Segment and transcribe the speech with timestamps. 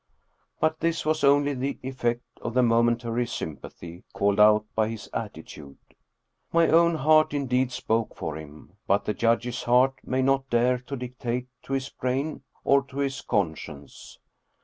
[0.59, 5.77] But this was only the effect of the momentary sympathy called out by his attitude.
[6.51, 8.73] My own heart indeed spoke for him.
[8.87, 13.21] But the judge's heart may not dare to dictate to his brain or to his
[13.21, 14.17] conscience.